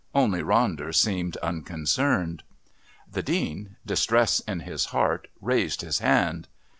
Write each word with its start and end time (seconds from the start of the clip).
Only 0.15 0.41
Ronder 0.41 0.95
seemed 0.95 1.37
unconcerned. 1.43 2.41
The 3.07 3.21
Dean, 3.21 3.75
distress 3.85 4.39
in 4.39 4.61
his 4.61 4.85
heart, 4.85 5.27
raised 5.39 5.81
his 5.81 5.99
hand. 5.99 6.47